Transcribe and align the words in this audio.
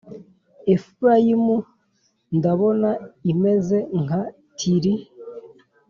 Efurayimu 0.73 1.57
ndabona 2.37 2.89
imeze 3.31 3.77
nka 4.03 4.21
Tiri, 4.57 4.93